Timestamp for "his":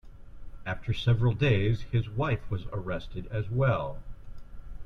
1.91-2.09